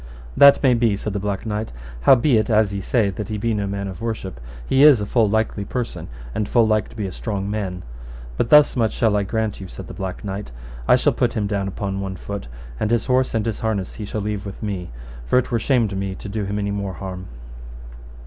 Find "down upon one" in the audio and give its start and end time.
11.45-12.15